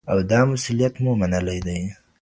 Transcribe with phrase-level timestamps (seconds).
[0.11, 1.81] او دا مسولیت مو منلی دی.